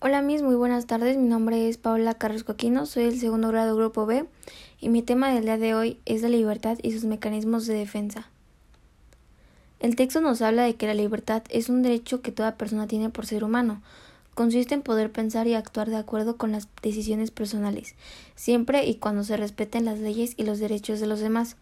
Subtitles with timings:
[0.00, 1.16] Hola mis, muy buenas tardes.
[1.16, 4.26] Mi nombre es Paola Carlos Coquino, soy del segundo grado Grupo B
[4.78, 8.28] y mi tema del día de hoy es la libertad y sus mecanismos de defensa.
[9.80, 13.10] El texto nos habla de que la libertad es un derecho que toda persona tiene
[13.10, 13.82] por ser humano.
[14.34, 17.96] Consiste en poder pensar y actuar de acuerdo con las decisiones personales,
[18.36, 21.56] siempre y cuando se respeten las leyes y los derechos de los demás.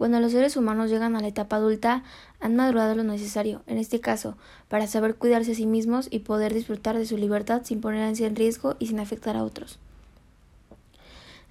[0.00, 2.04] Cuando los seres humanos llegan a la etapa adulta,
[2.40, 4.34] han madurado lo necesario, en este caso,
[4.68, 8.34] para saber cuidarse a sí mismos y poder disfrutar de su libertad sin ponerse en
[8.34, 9.78] riesgo y sin afectar a otros.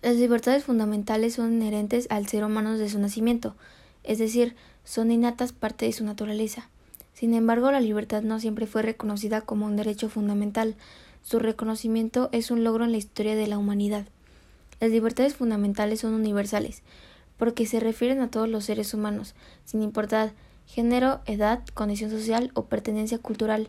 [0.00, 3.54] Las libertades fundamentales son inherentes al ser humano desde su nacimiento,
[4.02, 6.70] es decir, son innatas parte de su naturaleza.
[7.12, 10.74] Sin embargo, la libertad no siempre fue reconocida como un derecho fundamental.
[11.22, 14.06] Su reconocimiento es un logro en la historia de la humanidad.
[14.80, 16.82] Las libertades fundamentales son universales,
[17.38, 19.34] porque se refieren a todos los seres humanos,
[19.64, 20.32] sin importar
[20.66, 23.68] género, edad, condición social o pertenencia cultural.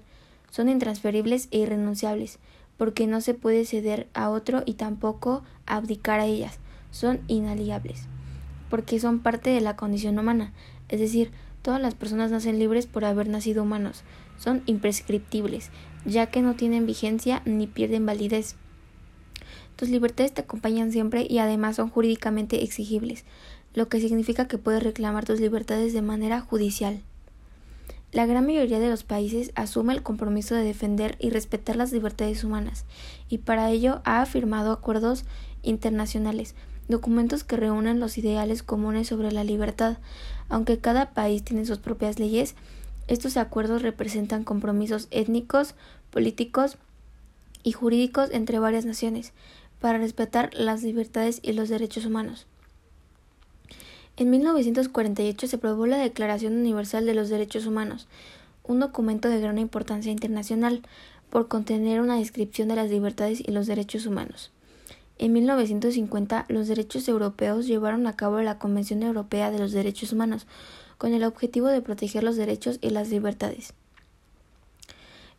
[0.51, 2.39] Son intransferibles e irrenunciables,
[2.77, 6.59] porque no se puede ceder a otro y tampoco abdicar a ellas.
[6.91, 8.03] Son inaliables,
[8.69, 10.51] porque son parte de la condición humana,
[10.89, 11.31] es decir,
[11.61, 14.03] todas las personas nacen libres por haber nacido humanos.
[14.37, 15.69] Son imprescriptibles,
[16.05, 18.55] ya que no tienen vigencia ni pierden validez.
[19.75, 23.23] Tus libertades te acompañan siempre y además son jurídicamente exigibles
[23.73, 27.01] lo que significa que puedes reclamar tus libertades de manera judicial.
[28.11, 32.43] La gran mayoría de los países asume el compromiso de defender y respetar las libertades
[32.43, 32.85] humanas,
[33.29, 35.25] y para ello ha firmado acuerdos
[35.61, 36.55] internacionales,
[36.87, 39.97] documentos que reúnen los ideales comunes sobre la libertad.
[40.49, 42.55] Aunque cada país tiene sus propias leyes,
[43.07, 45.75] estos acuerdos representan compromisos étnicos,
[46.09, 46.77] políticos
[47.63, 49.33] y jurídicos entre varias naciones
[49.79, 52.47] para respetar las libertades y los derechos humanos.
[54.19, 58.05] En 1948 se aprobó la Declaración Universal de los Derechos Humanos,
[58.65, 60.81] un documento de gran importancia internacional
[61.29, 64.51] por contener una descripción de las libertades y los derechos humanos.
[65.19, 70.47] En 1950, los derechos europeos llevaron a cabo la Convención Europea de los Derechos Humanos,
[70.97, 73.73] con el objetivo de proteger los derechos y las libertades.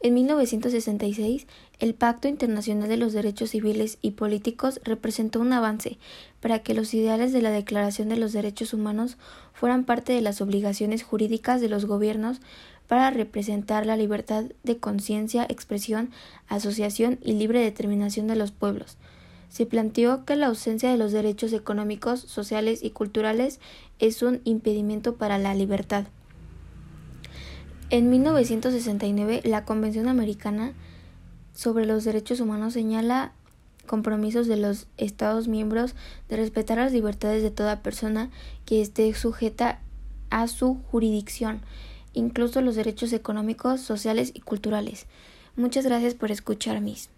[0.02, 1.46] En 1966,
[1.78, 5.98] el Pacto Internacional de los Derechos Civiles y Políticos representó un avance
[6.40, 9.18] para que los ideales de la Declaración de los Derechos Humanos
[9.52, 12.40] fueran parte de las obligaciones jurídicas de los gobiernos
[12.88, 16.12] para representar la libertad de conciencia, expresión,
[16.48, 18.96] asociación y libre determinación de los pueblos.
[19.50, 23.60] Se planteó que la ausencia de los derechos económicos, sociales y culturales
[23.98, 26.06] es un impedimento para la libertad.
[27.90, 30.74] En 1969, la Convención Americana
[31.54, 33.32] sobre los Derechos Humanos señala
[33.88, 35.96] compromisos de los Estados miembros
[36.28, 38.30] de respetar las libertades de toda persona
[38.64, 39.80] que esté sujeta
[40.30, 41.62] a su jurisdicción,
[42.12, 45.06] incluso los derechos económicos, sociales y culturales.
[45.56, 47.10] Muchas gracias por escuchar, mis.